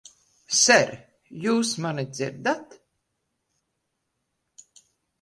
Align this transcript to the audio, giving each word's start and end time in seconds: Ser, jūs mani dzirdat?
Ser, 0.59 0.93
jūs 1.43 1.75
mani 1.87 2.07
dzirdat? 2.15 2.75